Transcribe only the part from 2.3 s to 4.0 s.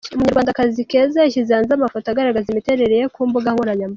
imiterere ye ku mbuga nkoranyambaga.